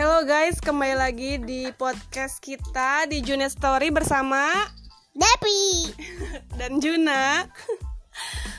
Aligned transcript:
Halo 0.00 0.24
guys, 0.24 0.56
kembali 0.64 0.96
lagi 0.96 1.36
di 1.44 1.68
podcast 1.76 2.40
kita 2.40 3.04
di 3.04 3.20
Junet 3.20 3.52
Story 3.52 3.92
bersama 3.92 4.48
Depi 5.12 5.92
dan 6.56 6.80
Juna. 6.80 7.44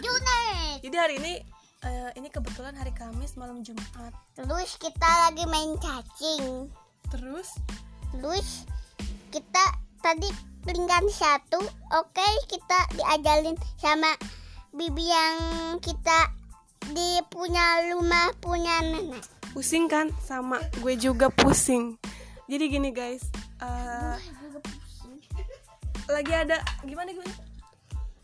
Junet 0.06 0.86
Jadi 0.86 0.96
hari 1.02 1.18
ini 1.18 1.42
eh, 1.82 2.10
ini 2.22 2.30
kebetulan 2.30 2.78
hari 2.78 2.94
Kamis 2.94 3.42
malam 3.42 3.66
Jumat. 3.66 4.14
Terus 4.38 4.78
kita 4.78 5.10
lagi 5.26 5.50
main 5.50 5.82
cacing. 5.82 6.70
Terus? 7.10 7.58
Terus 8.14 8.70
kita 9.34 9.66
tadi 10.06 10.30
peringkat 10.62 11.10
satu. 11.10 11.58
Oke 11.98 12.28
kita 12.54 12.86
diajalin 12.94 13.58
sama 13.82 14.14
bibi 14.78 15.10
yang 15.10 15.38
kita 15.82 16.38
di 16.94 17.18
punya 17.34 17.90
rumah 17.90 18.30
punya 18.38 18.86
nenek 18.86 19.41
pusing 19.52 19.86
kan 19.92 20.10
sama 20.24 20.60
gue 20.80 20.96
juga 20.96 21.28
pusing. 21.32 21.96
Jadi 22.48 22.68
gini 22.68 22.90
guys, 22.92 23.24
eh, 23.64 24.18
lagi 26.12 26.34
ada 26.36 26.60
gimana 26.84 27.16
gimana? 27.16 27.36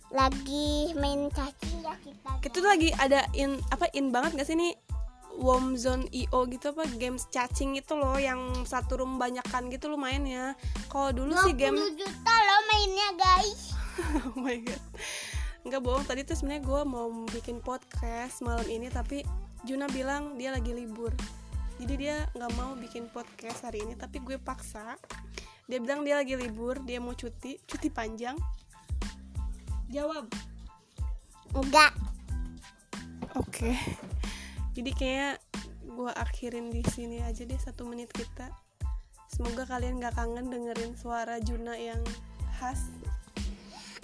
Lagi 0.07 0.95
main 0.95 1.27
cacing 1.31 1.83
ya 1.83 1.95
kita 1.99 2.31
Kita 2.39 2.55
tuh 2.63 2.69
lagi 2.71 2.89
ada 2.95 3.27
in 3.35 3.59
apa 3.75 3.91
in 3.91 4.11
banget 4.15 4.39
gak 4.39 4.47
sih 4.47 4.55
nih 4.55 4.71
Warm 5.37 5.75
Zone 5.75 6.07
IO 6.15 6.47
gitu 6.47 6.71
apa 6.71 6.87
games 6.95 7.27
cacing 7.29 7.75
itu 7.75 7.93
loh 7.93 8.15
yang 8.15 8.39
satu 8.63 9.03
room 9.03 9.19
banyakan 9.19 9.67
gitu 9.67 9.91
lo 9.91 9.99
mainnya. 9.99 10.55
Kalau 10.87 11.11
dulu 11.11 11.35
sih 11.43 11.53
game 11.53 11.75
20 11.75 11.99
juta 11.99 12.33
loh 12.33 12.61
mainnya 12.71 13.09
guys 13.19 13.61
oh 14.29 14.37
my 14.37 14.57
god 14.61 14.81
nggak 15.67 15.81
bohong 15.83 16.05
tadi 16.07 16.23
tuh 16.23 16.37
sebenarnya 16.39 16.63
gue 16.63 16.81
mau 16.87 17.11
bikin 17.27 17.59
podcast 17.59 18.39
malam 18.39 18.63
ini 18.71 18.87
tapi 18.87 19.25
Juna 19.67 19.91
bilang 19.91 20.39
dia 20.39 20.55
lagi 20.55 20.71
libur. 20.71 21.11
Jadi 21.75 22.07
dia 22.07 22.23
nggak 22.31 22.55
mau 22.55 22.71
bikin 22.79 23.11
podcast 23.11 23.67
hari 23.67 23.83
ini 23.83 23.99
tapi 23.99 24.23
gue 24.23 24.39
paksa. 24.39 24.95
Dia 25.67 25.83
bilang 25.83 26.07
dia 26.07 26.15
lagi 26.15 26.39
libur 26.39 26.79
dia 26.87 27.03
mau 27.03 27.11
cuti. 27.11 27.59
Cuti 27.67 27.91
panjang. 27.91 28.39
Jawab. 29.91 30.31
Enggak. 31.51 31.91
Oke. 33.35 33.75
Jadi 34.71 34.91
kayak 34.95 35.43
gue 35.83 36.11
akhirin 36.15 36.71
di 36.71 36.87
sini 36.87 37.19
aja 37.19 37.43
deh 37.43 37.59
satu 37.59 37.83
menit 37.91 38.07
kita. 38.15 38.47
Semoga 39.27 39.67
kalian 39.67 39.99
nggak 39.99 40.15
kangen 40.15 40.47
dengerin 40.47 40.95
suara 40.95 41.43
Juna 41.43 41.75
yang 41.75 41.99
khas. 42.55 42.87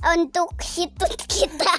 Untuk 0.04 0.60
situs 0.60 1.16
kita 1.32 1.72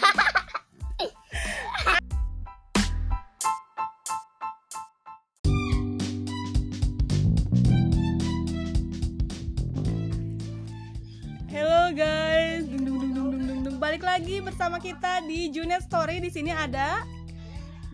balik 13.94 14.10
lagi 14.10 14.42
bersama 14.42 14.82
kita 14.82 15.22
di 15.22 15.54
Junet 15.54 15.78
Story. 15.86 16.18
Di 16.18 16.26
sini 16.26 16.50
ada 16.50 17.06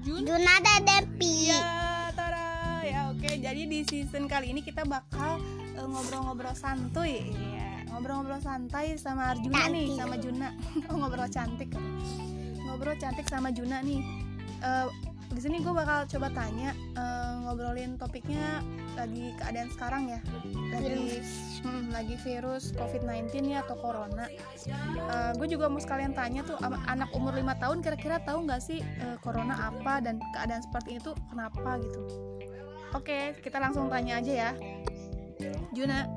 Jun. 0.00 0.24
Junada 0.24 0.80
Depi 0.80 1.52
Ya, 1.52 2.08
tara. 2.16 2.80
Ya, 2.80 3.12
oke. 3.12 3.28
Jadi 3.28 3.68
di 3.68 3.84
season 3.84 4.24
kali 4.24 4.48
ini 4.48 4.64
kita 4.64 4.88
bakal 4.88 5.36
eh, 5.76 5.84
ngobrol-ngobrol 5.84 6.56
santuy. 6.56 7.20
Iya, 7.20 7.84
ngobrol-ngobrol 7.92 8.40
santai 8.40 8.96
sama 8.96 9.36
Arjuna 9.36 9.68
nih, 9.68 9.92
Cantik. 9.92 10.00
sama 10.00 10.14
Juna. 10.16 10.48
oh, 10.88 10.96
ngobrol 11.04 11.28
cantik. 11.28 11.68
Ngobrol 12.64 12.96
cantik 12.96 13.28
sama 13.28 13.52
Juna 13.52 13.84
nih. 13.84 14.00
Eh, 14.64 14.88
di 15.30 15.40
sini 15.40 15.62
gue 15.62 15.70
bakal 15.70 16.04
coba 16.10 16.28
tanya 16.34 16.74
eh, 16.74 17.32
ngobrolin 17.46 17.94
topiknya 17.94 18.60
lagi 18.98 19.30
keadaan 19.38 19.70
sekarang 19.70 20.02
ya. 20.10 20.20
Lagi 20.74 21.22
Hmm, 21.60 21.92
lagi 21.92 22.16
virus 22.24 22.72
COVID-19 22.72 23.52
ya 23.52 23.60
atau 23.60 23.76
corona. 23.76 24.24
gue 25.36 25.48
juga 25.48 25.68
mau 25.68 25.76
sekalian 25.76 26.16
tanya 26.16 26.40
tuh 26.40 26.56
anak 26.88 27.12
umur 27.12 27.36
5 27.36 27.44
tahun 27.60 27.78
kira-kira 27.84 28.16
tahu 28.24 28.48
nggak 28.48 28.62
sih 28.64 28.80
eh, 28.80 29.16
corona 29.20 29.70
apa 29.70 30.00
dan 30.00 30.18
keadaan 30.32 30.64
seperti 30.64 30.98
itu 30.98 31.12
kenapa 31.28 31.76
gitu. 31.84 32.00
Oke, 32.96 33.38
kita 33.38 33.62
langsung 33.62 33.86
tanya 33.86 34.18
aja 34.18 34.32
ya. 34.32 34.50
Juna, 35.70 36.10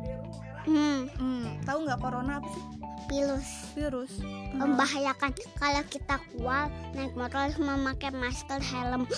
hmm, 0.65 0.99
hmm, 1.21 1.45
tahu 1.67 1.85
nggak 1.85 1.99
corona 2.01 2.41
apa 2.41 2.49
sih? 2.49 2.82
Virus. 3.09 4.11
Hmm, 4.21 4.59
membahayakan. 4.59 5.33
Kalau 5.57 5.83
kita 5.89 6.15
keluar 6.31 6.69
naik 6.93 7.13
motor 7.17 7.49
harus 7.49 7.59
memakai 7.59 8.11
masker 8.13 8.59
helm. 8.61 9.09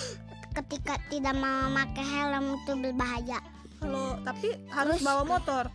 Ketika 0.56 0.96
tidak 1.12 1.36
memakai 1.36 2.04
helm 2.04 2.56
itu 2.56 2.72
berbahaya. 2.80 3.38
Kalau 3.78 4.16
tapi 4.24 4.56
harus 4.72 4.98
bawa 5.04 5.22
motor. 5.26 5.68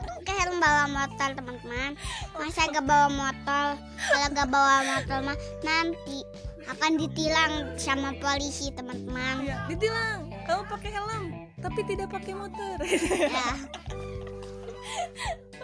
Tuh 0.00 0.18
ke 0.26 0.32
helm 0.32 0.60
bawa 0.60 0.84
motor 0.90 1.28
teman-teman. 1.32 1.96
Masa 2.36 2.68
gak 2.68 2.84
bawa 2.84 3.08
motor? 3.08 3.66
Kalau 3.96 4.28
gak 4.36 4.48
bawa 4.52 4.76
motor 4.84 5.18
mah 5.24 5.38
nanti 5.64 6.20
akan 6.68 7.00
ditilang 7.00 7.74
sama 7.80 8.12
polisi 8.20 8.68
teman-teman. 8.76 9.48
Iya, 9.48 9.56
ditilang. 9.72 10.28
Kamu 10.44 10.62
pakai 10.68 10.90
helm 10.92 11.50
tapi 11.60 11.80
tidak 11.84 12.08
pakai 12.08 12.32
motor. 12.34 12.76
ya 12.80 13.48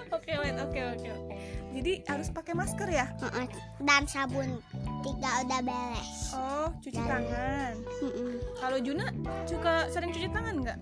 Oke, 0.09 0.33
wait, 0.35 0.55
oke, 0.55 0.81
oke, 0.93 1.09
oke. 1.09 1.35
Jadi 1.73 1.93
harus 2.05 2.29
pakai 2.29 2.53
masker 2.53 2.89
ya? 2.89 3.07
heeh. 3.21 3.47
dan 3.79 4.07
sabun 4.07 4.59
tiga 5.03 5.45
udah 5.45 5.61
beres 5.61 6.33
Oh, 6.33 6.73
cuci 6.79 6.97
Dan- 6.97 7.11
tangan. 7.23 7.75
Heeh. 8.01 8.33
Kalau 8.57 8.79
Juna 8.79 9.07
suka 9.45 9.87
sering 9.89 10.11
cuci 10.11 10.27
tangan 10.27 10.55
nggak? 10.59 10.79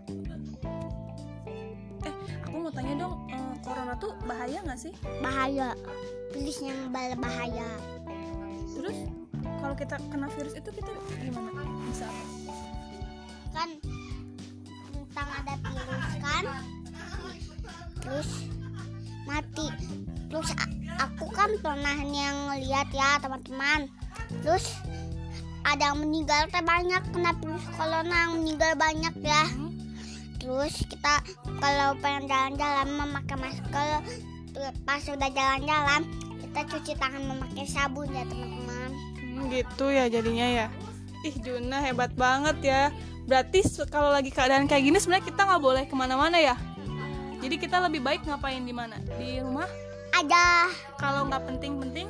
Eh, 2.00 2.14
aku 2.40 2.56
mau 2.58 2.70
tanya 2.70 2.94
dong, 2.96 3.14
eh, 3.26 3.54
corona 3.60 3.94
tuh 3.96 4.12
bahaya 4.22 4.58
nggak 4.60 4.80
sih? 4.80 4.94
bahaya 5.18 5.72
virusnya 6.30 6.74
berbahaya 6.88 7.68
Terus 8.70 8.96
kalau 9.56 9.74
kita 9.74 9.96
kena 10.08 10.28
virus 10.30 10.52
itu 10.52 10.70
kita 10.70 10.90
gimana? 11.16 11.50
Bisa 11.84 12.08
kan 13.50 13.70
tentang 14.90 15.28
ada 15.32 15.54
virus 15.56 16.14
kan 16.18 16.44
terus 18.14 18.30
mati 19.26 19.66
terus 20.30 20.54
aku 21.02 21.26
kan 21.34 21.50
pernah 21.58 21.98
yang 21.98 22.54
ngeliat 22.54 22.86
ya 22.94 23.18
teman-teman 23.18 23.90
terus 24.46 24.78
ada 25.66 25.90
yang 25.90 25.98
meninggal 25.98 26.46
teh 26.54 26.62
banyak 26.62 27.02
kena 27.10 27.34
virus 27.42 27.66
corona 27.74 28.30
yang 28.30 28.32
meninggal 28.38 28.72
banyak 28.78 29.14
ya 29.26 29.44
terus 30.38 30.86
kita 30.86 31.18
kalau 31.58 31.98
pengen 31.98 32.30
jalan-jalan 32.30 32.86
memakai 32.94 33.34
masker 33.34 33.98
pas 34.86 35.02
sudah 35.02 35.30
jalan-jalan 35.34 36.06
kita 36.38 36.60
cuci 36.70 36.92
tangan 36.94 37.26
memakai 37.26 37.66
sabun 37.66 38.06
ya 38.14 38.22
teman-teman 38.30 38.64
Hmm, 39.34 39.50
gitu 39.50 39.90
ya 39.90 40.06
jadinya 40.06 40.46
ya. 40.46 40.66
Ih 41.26 41.34
Juna 41.42 41.82
hebat 41.82 42.14
banget 42.14 42.56
ya. 42.62 42.82
Berarti 43.26 43.66
kalau 43.90 44.14
lagi 44.14 44.30
keadaan 44.30 44.70
kayak 44.70 44.86
gini 44.86 44.98
sebenarnya 45.02 45.26
kita 45.26 45.42
nggak 45.42 45.62
boleh 45.62 45.84
ke 45.90 45.94
mana-mana 45.98 46.38
ya. 46.38 46.54
Jadi 47.44 47.60
kita 47.60 47.76
lebih 47.76 48.00
baik 48.00 48.24
ngapain 48.24 48.64
di 48.64 48.72
mana? 48.72 48.96
Di 49.20 49.44
rumah. 49.44 49.68
ada 50.16 50.72
Kalau 50.96 51.28
nggak 51.28 51.44
penting-penting, 51.44 52.08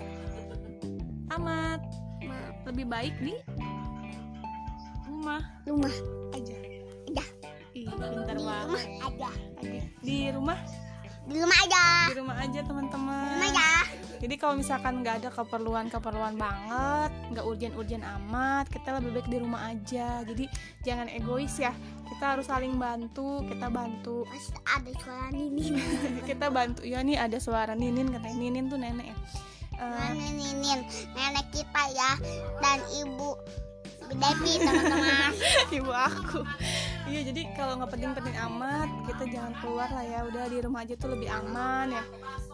amat. 1.34 1.82
Lebih 2.70 2.86
baik 2.86 3.14
di 3.18 3.34
rumah 5.10 5.42
rumah 5.66 5.94
aja. 6.36 6.54
aja 7.10 7.24
Ih, 7.74 7.88
pintar 7.90 8.36
di 8.36 8.44
banget. 8.44 8.78
rumah 8.78 8.84
aja 9.08 9.30
Oke. 9.58 9.78
Di 10.04 10.18
rumah, 10.30 10.58
di 11.24 11.36
rumah 11.40 11.58
aja 11.64 11.84
di 12.04 12.14
rumah 12.20 12.36
aja 12.38 12.60
di 12.60 12.68
teman-teman. 12.68 13.28
rumah 13.34 13.50
ya 13.50 13.72
Jadi 14.22 14.34
kalau 14.38 14.54
misalkan 14.56 15.02
nggak 15.02 15.16
ada 15.24 15.30
keperluan-keperluan 15.34 16.36
banget, 16.38 17.10
nggak 17.34 17.44
urgent-urgent 17.44 18.04
amat, 18.22 18.70
kita 18.70 18.96
lebih 19.00 19.10
baik 19.18 19.28
di 19.28 19.38
rumah 19.42 19.60
aja. 19.68 20.22
Jadi 20.22 20.44
jangan 20.86 21.10
egois 21.10 21.58
ya. 21.58 21.74
Kita 22.14 22.38
harus 22.38 22.46
saling 22.46 22.78
bantu, 22.78 23.42
kita 23.42 23.66
bantu, 23.74 24.22
Pas 24.22 24.46
ada 24.78 24.92
suara 25.02 25.28
Ninin. 25.34 25.74
Kita 26.30 26.46
bantu. 26.46 26.86
Ya 26.86 27.02
nih 27.02 27.18
ada 27.18 27.42
suara 27.42 27.74
Ninin 27.74 28.14
katanya. 28.14 28.38
Ninin 28.38 28.70
tuh 28.70 28.78
nenek 28.78 29.10
ya. 29.10 29.16
Nenek 29.82 30.30
Ninin? 30.38 30.80
Nenek 31.10 31.46
kita 31.50 31.82
ya 31.90 32.14
Dan 32.62 32.78
ibu. 33.02 33.34
Devi 34.14 34.52
teman-teman. 34.62 35.32
Ibu 35.82 35.90
aku 35.90 36.40
iya 37.04 37.20
jadi 37.20 37.42
kalau 37.52 37.76
nggak 37.80 37.92
penting-penting 37.92 38.36
amat 38.48 38.88
kita 39.04 39.24
jangan 39.28 39.52
keluar 39.60 39.88
lah 39.92 40.04
ya. 40.04 40.24
Udah 40.24 40.44
di 40.48 40.58
rumah 40.60 40.80
aja 40.84 40.94
tuh 40.96 41.12
lebih 41.12 41.28
aman 41.28 41.92
ya. 41.92 42.04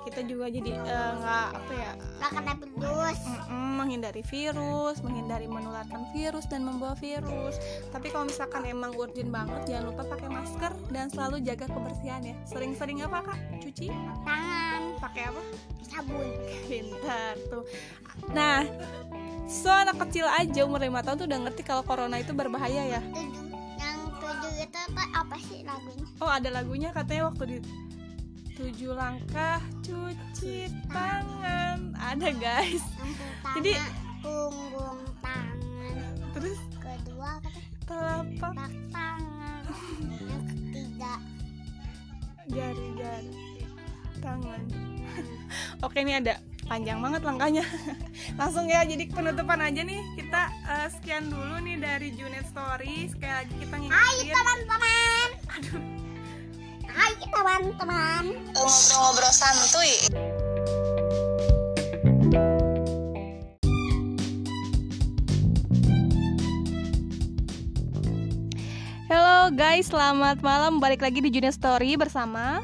Kita 0.00 0.20
juga 0.24 0.48
jadi 0.48 0.70
eh, 0.80 1.12
nggak 1.20 1.46
apa 1.60 1.72
ya 1.76 1.92
Gak 2.20 2.30
kena 2.34 2.54
virus. 2.56 3.20
Menghindari 3.50 4.22
virus 4.26 4.96
menghindari 5.04 5.46
menularkan 5.46 6.02
virus 6.12 6.46
dan 6.50 6.66
membawa 6.66 6.96
virus. 6.98 7.56
Tapi 7.94 8.10
kalau 8.10 8.26
misalkan 8.26 8.66
emang 8.66 8.92
urgent 8.98 9.30
banget 9.30 9.60
jangan 9.70 9.94
lupa 9.94 10.02
pakai 10.08 10.28
masker 10.28 10.72
dan 10.90 11.06
selalu 11.12 11.36
jaga 11.46 11.66
kebersihan 11.70 12.22
ya. 12.24 12.34
Sering-sering 12.48 13.04
apa 13.06 13.30
kak? 13.30 13.38
Cuci? 13.62 13.88
Tangan. 14.26 14.82
Pakai 14.98 15.22
apa? 15.30 15.42
Sabun. 15.86 16.28
Pintar 16.66 17.34
tuh. 17.48 17.64
Nah 18.34 18.66
so 19.50 19.66
anak 19.66 19.98
kecil 20.06 20.30
aja 20.30 20.62
umur 20.62 20.78
5 20.78 20.94
tahun 21.02 21.16
tuh 21.18 21.26
udah 21.26 21.40
ngerti 21.42 21.62
kalau 21.66 21.82
corona 21.82 22.22
itu 22.22 22.30
berbahaya 22.30 22.86
ya 22.86 23.02
tujuh 24.60 24.68
Yang 24.68 24.76
tujuh 24.76 24.84
itu 24.84 24.92
tuh 24.92 25.08
apa 25.16 25.36
sih 25.40 25.60
lagunya? 25.64 26.06
Oh 26.20 26.28
ada 26.28 26.48
lagunya 26.52 26.88
katanya 26.92 27.32
waktu 27.32 27.44
di 27.48 27.58
tujuh 28.60 28.92
langkah 28.92 29.56
cuci 29.80 30.68
tangan. 30.92 31.96
Ada 31.96 32.28
guys. 32.36 32.84
Pertama 33.40 33.56
Jadi- 33.56 33.80
punggung 34.20 35.00
tangan. 35.24 36.12
Terus? 36.36 36.60
Kedua 36.76 37.40
apa 37.40 37.48
telapak 37.88 38.72
tangan. 38.92 39.62
Yang 40.28 40.44
ketiga. 40.52 41.14
Jari-jari 42.52 43.64
tangan. 44.20 44.60
Oke 45.88 46.04
ini 46.04 46.20
ada 46.20 46.36
panjang 46.70 47.02
banget 47.02 47.26
langkahnya. 47.26 47.66
Langsung 48.38 48.70
ya 48.70 48.86
jadi 48.86 49.10
penutupan 49.10 49.58
aja 49.58 49.82
nih. 49.82 49.98
Kita 50.14 50.42
eh, 50.70 50.88
sekian 50.94 51.26
dulu 51.26 51.58
nih 51.66 51.82
dari 51.82 52.14
Junet 52.14 52.46
Story. 52.46 53.10
Sekali 53.10 53.34
lagi 53.34 53.54
kita 53.58 53.74
Hai 53.74 53.82
ngingetin. 53.82 54.34
teman-teman. 54.38 55.28
Aduh. 55.58 55.82
Hai 56.86 57.12
teman-teman. 57.18 58.24
Ngobrol-ngobrol 58.54 59.34
santuy. 59.34 59.98
Halo 69.10 69.50
guys, 69.58 69.90
selamat 69.90 70.38
malam. 70.38 70.78
Balik 70.78 71.02
lagi 71.02 71.18
di 71.18 71.34
Junior 71.34 71.50
Story 71.50 71.98
bersama 71.98 72.62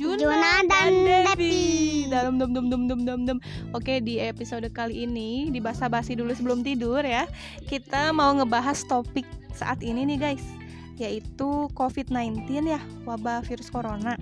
Juna, 0.00 0.16
Juna 0.16 0.52
dan 0.64 0.92
Devi. 1.04 2.08
Dalam 2.08 2.40
dum 2.40 2.56
dum 2.56 2.72
dum 2.72 2.88
dum 2.88 3.04
dum 3.04 3.20
dum. 3.28 3.38
Oke, 3.76 4.00
di 4.00 4.16
episode 4.16 4.64
kali 4.72 5.04
ini 5.04 5.52
di 5.52 5.60
basa-basi 5.60 6.16
dulu 6.16 6.32
sebelum 6.32 6.64
tidur 6.64 7.04
ya. 7.04 7.28
Kita 7.68 8.08
mau 8.16 8.32
ngebahas 8.32 8.80
topik 8.88 9.28
saat 9.52 9.84
ini 9.84 10.08
nih 10.08 10.16
guys, 10.16 10.46
yaitu 10.96 11.68
COVID-19 11.76 12.48
ya, 12.64 12.80
wabah 13.04 13.44
virus 13.44 13.68
corona. 13.68 14.16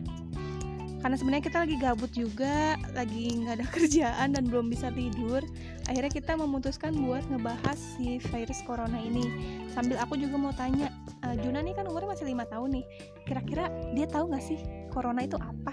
Karena 0.99 1.15
sebenarnya 1.15 1.47
kita 1.47 1.63
lagi 1.63 1.77
gabut 1.79 2.11
juga, 2.11 2.75
lagi 2.91 3.39
nggak 3.39 3.63
ada 3.63 3.67
kerjaan 3.79 4.35
dan 4.35 4.51
belum 4.51 4.75
bisa 4.75 4.91
tidur. 4.91 5.47
Akhirnya 5.87 6.11
kita 6.11 6.35
memutuskan 6.35 6.91
buat 7.07 7.23
ngebahas 7.31 7.79
si 7.79 8.19
virus 8.19 8.67
corona 8.67 8.99
ini. 8.99 9.31
Sambil 9.71 9.95
aku 10.03 10.19
juga 10.19 10.43
mau 10.43 10.51
tanya, 10.51 10.91
eh, 11.23 11.39
Juna 11.39 11.63
nih 11.63 11.79
kan 11.79 11.87
umurnya 11.87 12.19
masih 12.19 12.27
lima 12.27 12.51
tahun 12.51 12.83
nih. 12.83 12.85
Kira-kira 13.31 13.71
dia 13.95 14.11
tahu 14.11 14.35
nggak 14.35 14.43
sih 14.43 14.59
corona 14.99 15.23
itu 15.23 15.39
apa? 15.39 15.71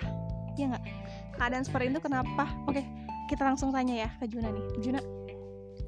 Iya 0.54 0.70
nggak? 0.70 0.84
Keadaan 1.36 1.66
seperti 1.66 1.90
itu 1.90 2.00
kenapa? 2.00 2.46
Oke, 2.70 2.86
kita 3.26 3.42
langsung 3.42 3.74
tanya 3.74 4.06
ya 4.06 4.10
ke 4.22 4.30
Juna 4.30 4.54
nih. 4.54 4.66
Juna. 4.80 5.02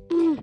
Hmm, 0.07 0.39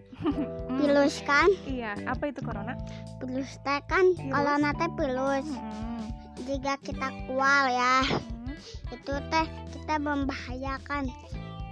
pilus 0.78 1.24
kan 1.24 1.48
Iya, 1.64 1.96
apa 2.06 2.30
itu 2.30 2.40
corona? 2.40 2.76
pilus 3.18 3.58
teh 3.60 3.80
kan 3.84 4.12
kalau 4.30 4.54
nate 4.56 4.86
pilus 4.94 5.44
Hmm, 5.48 6.04
jika 6.44 6.76
kita 6.80 7.08
kual 7.26 7.64
ya 7.68 8.04
hmm. 8.04 8.56
itu 8.92 9.14
teh 9.28 9.46
kita 9.72 9.96
membahayakan 9.98 11.08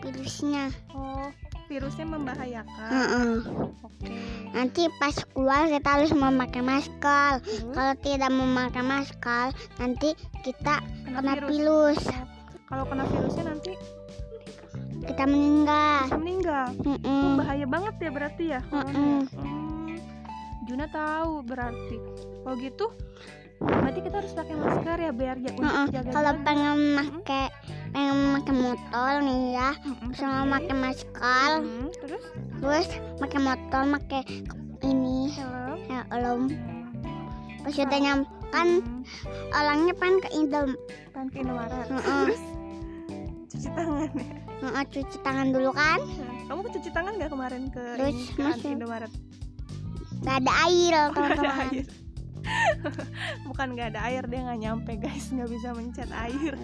virusnya 0.00 0.72
Oh, 0.92 1.28
virusnya 1.72 2.04
membahayakan. 2.04 2.90
Heeh. 2.92 3.32
Oke. 3.80 4.12
nanti 4.52 4.84
pas 5.00 5.16
kual 5.32 5.72
kita 5.72 5.88
harus 5.88 6.12
memakai 6.12 6.60
masker 6.60 7.40
Terus, 7.40 7.72
kalau 7.72 7.94
tidak 8.04 8.28
memakai 8.28 8.84
masker 8.84 9.46
nanti 9.80 10.12
kita 10.44 10.84
kena 11.08 11.16
kena 11.16 11.48
virus. 11.48 12.00
Oh, 12.04 12.28
Kalau 12.68 12.84
kena 12.84 13.04
virusnya 13.08 13.44
nanti 13.48 13.72
kita 15.02 15.24
meninggal 15.24 16.04
bisa 16.06 16.18
meninggal. 16.20 16.66
Oh, 16.76 16.92
Mm-mm. 16.94 17.40
bahaya 17.40 17.66
banget 17.66 17.94
ya 17.98 18.10
berarti 18.12 18.44
ya 18.52 18.60
Mm-mm. 18.68 19.24
ya? 19.24 19.40
Hmm, 19.40 19.96
Juna 20.68 20.86
tahu 20.86 21.42
berarti. 21.42 21.96
Kalau 22.42 22.56
gitu 22.60 22.86
berarti 23.62 24.00
kita 24.00 24.16
harus 24.16 24.32
pakai 24.32 24.54
masker 24.54 24.96
ya 24.98 25.12
biar 25.12 25.36
ja- 25.38 25.52
untuk 25.52 25.64
Heeh. 25.64 25.86
jaga 25.90 26.10
kalau 26.10 26.32
pengen 26.42 26.78
pakai 26.96 27.44
pengen 27.88 28.16
pakai 28.34 28.54
motor 28.56 29.12
nih 29.20 29.40
ya 29.52 29.70
Mm-mm, 29.80 30.10
sama 30.12 30.38
pakai 30.52 30.74
masker 30.76 31.50
Hmm, 31.58 31.86
terus 31.94 32.22
terus 32.58 32.88
pakai 33.18 33.40
motor 33.40 33.82
pakai 33.92 34.22
ini 34.82 35.18
helm. 35.30 35.78
ya 35.86 36.00
belum 36.08 36.40
Hmm, 36.48 37.62
pas 37.62 37.74
udah 37.76 38.00
nyam 38.00 38.18
kan 38.48 38.68
hmm, 38.80 39.02
orangnya 39.52 39.94
pengen 39.94 40.18
ke 40.18 40.28
Indom 40.32 40.68
kan 41.10 41.24
ke 41.28 41.36
Indomaret. 41.38 41.86
Heeh. 41.86 42.24
Terus 42.26 42.42
cuci 43.48 43.68
tangan 43.68 44.08
ya. 44.10 44.24
Heeh, 44.62 44.84
cuci 44.88 45.16
tangan 45.20 45.46
dulu 45.50 45.70
kan 45.72 46.00
Kamu 46.44 46.60
cuci 46.68 46.90
tangan 46.90 47.12
nggak 47.14 47.30
kemarin 47.30 47.62
ke 47.68 47.84
Terus 47.96 48.16
ini, 48.32 48.58
ke. 48.58 48.68
Indomaret? 48.70 49.12
nggak 50.20 50.36
ada 50.38 50.52
air 50.62 50.92
ada 50.92 51.10
teman-teman 51.10 51.56
air. 51.68 51.84
Bukan 53.48 53.66
nggak 53.76 53.96
ada 53.96 54.00
air 54.08 54.24
dia 54.26 54.40
nggak 54.44 54.60
nyampe 54.60 54.92
guys 54.98 55.30
nggak 55.32 55.50
bisa 55.50 55.68
mencet 55.72 56.10
air. 56.12 56.54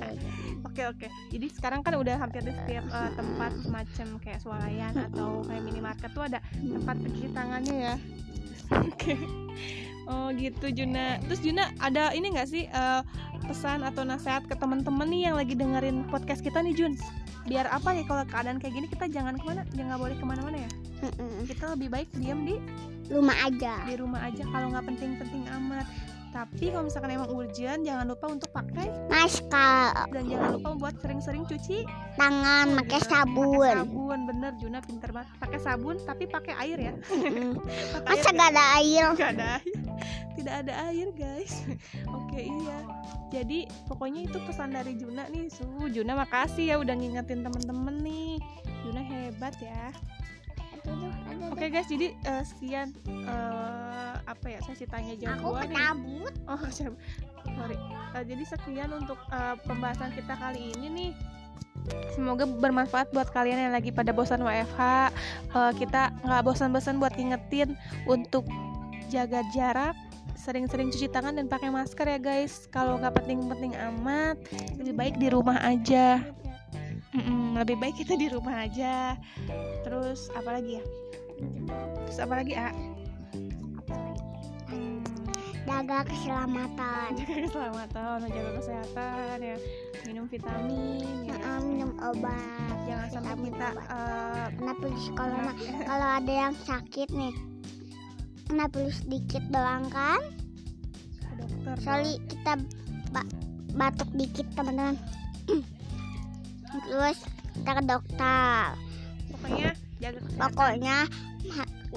Oke 0.67 0.83
oke. 0.89 1.07
Jadi 1.31 1.47
sekarang 1.55 1.81
kan 1.83 1.97
udah 1.97 2.19
hampir 2.19 2.43
di 2.45 2.53
setiap 2.53 2.85
eh, 2.91 3.11
tempat 3.15 3.53
semacam 3.63 4.09
kayak 4.23 4.41
swalayan 4.43 4.95
atau 5.11 5.43
kayak 5.47 5.63
minimarket 5.63 6.11
tuh 6.13 6.25
ada 6.27 6.39
tempat 6.55 6.97
pencuci 6.99 7.29
tangannya 7.33 7.77
ya. 7.77 7.95
Oke. 8.89 9.15
Oh 10.09 10.29
gitu 10.35 10.73
Juna. 10.73 11.21
Terus 11.29 11.41
Juna 11.45 11.73
ada 11.81 12.13
ini 12.13 12.33
nggak 12.33 12.49
sih 12.49 12.65
eh, 12.69 13.01
pesan 13.49 13.85
atau 13.87 14.05
nasihat 14.05 14.45
ke 14.45 14.55
teman-teman 14.59 15.09
nih 15.09 15.31
yang 15.31 15.37
lagi 15.39 15.55
dengerin 15.57 16.05
podcast 16.09 16.45
kita 16.45 16.61
nih 16.61 16.75
Jun? 16.77 16.95
Biar 17.49 17.65
apa 17.73 17.97
ya 17.97 18.05
kalau 18.05 18.29
keadaan 18.29 18.61
kayak 18.61 18.77
gini 18.77 18.87
kita 18.93 19.09
jangan 19.09 19.41
ke 19.41 19.45
mana, 19.47 19.65
jangan 19.73 19.97
nggak 19.97 20.03
boleh 20.05 20.17
ke 20.21 20.25
mana-mana 20.29 20.57
ya. 20.69 20.71
Kita 21.49 21.73
lebih 21.73 21.89
baik 21.89 22.09
diam 22.21 22.45
di 22.45 22.61
rumah 23.13 23.37
aja 23.45 23.75
di 23.89 23.95
rumah 23.97 24.21
aja 24.25 24.43
kalau 24.49 24.67
nggak 24.73 24.87
penting-penting 24.89 25.45
amat. 25.49 25.87
Tapi 26.29 26.69
kalau 26.69 26.85
misalkan 26.85 27.17
emang 27.17 27.33
urgent, 27.33 27.89
jangan 27.89 28.05
lupa 28.05 28.29
untuk 28.29 28.53
pakai 28.53 28.93
masker 29.09 30.13
dan 30.13 30.29
jangan 30.29 30.61
lupa 30.61 30.77
buat 30.77 30.95
sering-sering 31.01 31.49
cuci 31.49 31.89
tangan 32.21 32.69
Oh, 32.69 32.85
pakai 32.85 33.01
iya. 33.01 33.09
sabun 33.09 33.49
Pakai 33.57 33.81
sabun, 33.81 34.19
bener 34.29 34.53
Juna 34.61 34.79
pinter 34.85 35.11
banget. 35.11 35.29
Pakai 35.41 35.59
sabun 35.59 35.97
tapi 36.05 36.25
pakai 36.29 36.55
air 36.61 36.79
ya. 36.79 36.93
Pakai 37.97 38.09
masa 38.13 38.29
air 38.29 38.37
gak 38.37 38.51
ada 38.53 38.65
air 38.77 39.05
nggak 39.17 39.31
ada 39.41 39.47
air. 39.57 39.81
Tidak 40.37 40.55
ada 40.55 40.73
air 40.93 41.09
guys. 41.17 41.53
Oke 42.21 42.41
iya. 42.45 42.79
Jadi 43.33 43.65
pokoknya 43.89 44.29
itu 44.29 44.39
pesan 44.45 44.77
dari 44.77 45.01
Juna 45.01 45.33
nih. 45.33 45.49
Su, 45.49 45.65
Juna 45.89 46.13
makasih 46.13 46.71
ya 46.71 46.77
udah 46.77 46.93
ngingetin 46.93 47.41
temen-temen 47.41 48.05
nih. 48.05 48.37
Juna 48.85 49.01
hebat 49.01 49.57
ya. 49.65 49.97
Oke 51.49 51.75
guys, 51.75 51.91
jadi 51.91 52.15
eh, 52.15 52.45
sekian 52.47 52.95
eh, 53.09 54.15
apa 54.23 54.47
ya 54.47 54.63
sesi 54.63 54.87
tanya 54.87 55.19
jawab 55.19 55.43
aku 55.43 55.49
ketabut 55.67 56.35
Oh, 56.49 56.63
sorry. 56.73 57.77
Eh, 58.17 58.25
jadi 58.25 58.45
sekian 58.47 58.91
untuk 58.97 59.21
eh, 59.29 59.57
pembahasan 59.69 60.15
kita 60.17 60.33
kali 60.39 60.73
ini 60.77 60.89
nih. 60.89 61.13
Semoga 62.13 62.45
bermanfaat 62.45 63.13
buat 63.13 63.29
kalian 63.33 63.69
yang 63.69 63.75
lagi 63.77 63.93
pada 63.93 64.13
bosan 64.17 64.41
WFH. 64.41 65.13
Eh, 65.53 65.73
kita 65.77 66.15
nggak 66.25 66.43
bosan-bosan 66.45 66.97
buat 66.97 67.13
ngingetin 67.17 67.77
untuk 68.09 68.49
jaga 69.13 69.45
jarak, 69.53 69.97
sering-sering 70.37 70.89
cuci 70.89 71.09
tangan 71.13 71.37
dan 71.37 71.49
pakai 71.49 71.69
masker 71.69 72.09
ya 72.09 72.21
guys. 72.21 72.65
Kalau 72.73 72.97
nggak 72.97 73.25
penting-penting 73.25 73.77
amat, 73.93 74.41
lebih 74.81 74.95
baik 74.97 75.15
di 75.21 75.29
rumah 75.29 75.61
aja. 75.61 76.25
Mm-mm, 77.09 77.57
lebih 77.57 77.81
baik 77.81 77.97
kita 78.05 78.21
di 78.21 78.29
rumah 78.29 78.69
aja. 78.69 79.17
Terus 79.89 80.29
apa 80.37 80.51
lagi 80.53 80.77
ya? 80.77 80.85
Terus 82.05 82.19
apa 82.21 82.35
lagi 82.37 82.53
ah? 82.53 82.73
Hmm, 84.69 85.01
jaga 85.65 86.05
keselamatan 86.05 87.09
jaga 87.19 87.35
keselamatan, 87.43 88.19
jaga 88.29 88.51
kesehatan 88.61 89.37
ya, 89.41 89.57
minum 90.05 90.29
vitamin 90.29 91.25
ya. 91.25 91.33
Heeh, 91.35 91.59
minum 91.65 91.91
obat 91.99 92.77
Jangan 92.85 93.09
sampai 93.11 93.49
kita 93.49 93.69
obat. 93.71 93.89
eh, 93.89 94.47
kena 94.55 94.73
pilus 94.77 95.07
corona 95.15 95.53
kalau 95.83 96.09
ada 96.21 96.33
yang 96.33 96.55
sakit 96.59 97.09
nih 97.11 97.35
kena 98.45 98.65
pilus 98.69 99.01
sedikit 99.01 99.41
doang 99.49 99.89
kan 99.89 100.21
ke 101.19 101.33
dokter. 101.35 101.75
Sorry 101.81 102.13
kita 102.29 102.53
ba- 103.09 103.33
batuk 103.73 104.09
dikit 104.13 104.45
teman-teman 104.53 105.01
terus 106.85 107.19
kita 107.55 107.71
ke 107.73 107.83
dokter 107.87 108.77
Pokoknya 109.49 109.73
jaga 109.99 110.19
kesehatan. 110.21 110.41
pokoknya 110.45 110.97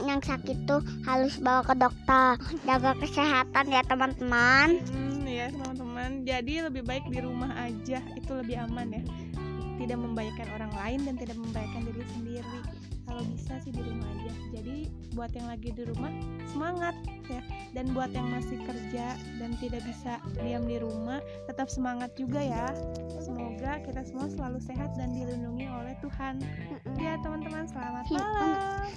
yang 0.08 0.22
sakit 0.24 0.58
tuh 0.64 0.82
harus 1.04 1.36
bawa 1.44 1.62
ke 1.68 1.76
dokter 1.76 2.40
jaga 2.64 2.92
kesehatan 2.96 3.66
ya 3.68 3.82
teman-teman 3.84 4.80
Hmm, 4.88 5.28
ya 5.28 5.52
teman-teman. 5.52 6.24
Jadi 6.24 6.54
lebih 6.64 6.84
baik 6.88 7.06
di 7.12 7.20
rumah 7.22 7.52
aja, 7.60 8.00
itu 8.16 8.32
lebih 8.32 8.58
aman 8.68 8.88
ya. 8.90 9.04
Tidak 9.78 9.98
membahayakan 9.98 10.48
orang 10.54 10.74
lain 10.76 11.00
dan 11.10 11.16
tidak 11.18 11.38
membahayakan 11.38 11.82
diri 11.90 12.04
sendiri. 12.14 12.60
Kalau 13.12 13.28
bisa 13.28 13.60
sih 13.60 13.76
di 13.76 13.84
rumah 13.84 14.08
aja. 14.08 14.32
Jadi 14.56 14.88
buat 15.12 15.36
yang 15.36 15.52
lagi 15.52 15.76
di 15.76 15.84
rumah 15.84 16.08
semangat 16.48 16.96
ya. 17.28 17.44
Dan 17.76 17.92
buat 17.92 18.08
yang 18.16 18.32
masih 18.32 18.56
kerja 18.64 19.20
dan 19.36 19.52
tidak 19.60 19.84
bisa 19.84 20.24
diam 20.40 20.64
di 20.64 20.80
rumah, 20.80 21.20
tetap 21.44 21.68
semangat 21.68 22.16
juga 22.16 22.40
ya. 22.40 22.72
Semoga 23.20 23.84
kita 23.84 24.08
semua 24.08 24.32
selalu 24.32 24.64
sehat 24.64 24.96
dan 24.96 25.12
dilindungi 25.12 25.68
oleh 25.68 25.92
Tuhan. 26.00 26.40
Ya 26.96 27.20
teman-teman, 27.20 27.68
selamat 27.68 28.08
malam. 28.16 28.88